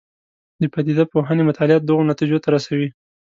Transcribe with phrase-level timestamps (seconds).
[0.61, 2.89] د پدیده پوهنې مطالعات دغو نتیجو ته رسوي.